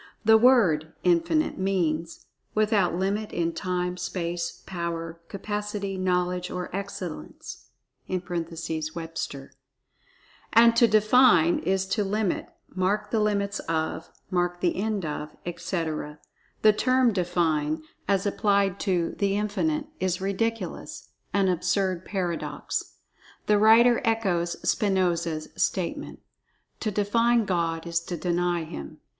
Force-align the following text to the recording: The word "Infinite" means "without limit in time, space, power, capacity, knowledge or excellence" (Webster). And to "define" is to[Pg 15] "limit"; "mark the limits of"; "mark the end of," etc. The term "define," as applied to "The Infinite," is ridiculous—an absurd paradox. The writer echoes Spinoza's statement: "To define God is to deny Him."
The 0.25 0.35
word 0.35 0.93
"Infinite" 1.03 1.59
means 1.59 2.25
"without 2.55 2.95
limit 2.95 3.31
in 3.31 3.53
time, 3.53 3.97
space, 3.97 4.63
power, 4.65 5.21
capacity, 5.27 5.95
knowledge 5.95 6.49
or 6.49 6.75
excellence" 6.75 7.69
(Webster). 8.09 9.53
And 10.53 10.75
to 10.75 10.87
"define" 10.87 11.59
is 11.59 11.85
to[Pg 11.85 11.95
15] 11.97 12.11
"limit"; 12.13 12.47
"mark 12.73 13.11
the 13.11 13.19
limits 13.19 13.59
of"; 13.69 14.09
"mark 14.31 14.59
the 14.61 14.75
end 14.75 15.05
of," 15.05 15.35
etc. 15.45 16.17
The 16.63 16.73
term 16.73 17.13
"define," 17.13 17.83
as 18.07 18.25
applied 18.25 18.79
to 18.79 19.11
"The 19.19 19.35
Infinite," 19.37 19.85
is 19.99 20.19
ridiculous—an 20.19 21.47
absurd 21.47 22.05
paradox. 22.05 22.95
The 23.45 23.59
writer 23.59 24.01
echoes 24.03 24.57
Spinoza's 24.67 25.49
statement: 25.55 26.21
"To 26.79 26.89
define 26.89 27.45
God 27.45 27.85
is 27.85 27.99
to 28.05 28.17
deny 28.17 28.63
Him." 28.63 28.97